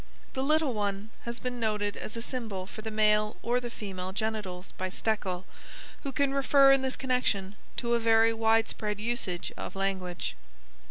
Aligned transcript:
The 0.33 0.41
"little 0.41 0.73
one" 0.73 1.11
has 1.25 1.39
been 1.39 1.59
noted 1.59 1.95
as 1.95 2.17
a 2.17 2.23
symbol 2.23 2.65
for 2.65 2.81
the 2.81 2.89
male 2.89 3.37
or 3.43 3.59
the 3.59 3.69
female 3.69 4.13
genitals 4.13 4.71
by 4.71 4.89
Stekel, 4.89 5.45
who 6.01 6.11
can 6.11 6.33
refer 6.33 6.71
in 6.71 6.81
this 6.81 6.95
connection 6.95 7.55
to 7.77 7.93
a 7.93 7.99
very 7.99 8.33
widespread 8.33 8.99
usage 8.99 9.53
of 9.57 9.75
language. 9.75 10.35